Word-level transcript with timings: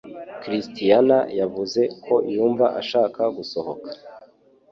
christiana 0.41 1.17
yavuze 1.39 1.81
ko 2.05 2.15
yumva 2.33 2.65
ashaka 2.81 3.21
gusohoka. 3.37 3.89